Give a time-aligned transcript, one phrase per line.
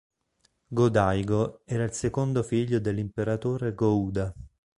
[0.65, 4.33] Go-Daigo era il secondo figlio dell'imperatore Go-Uda.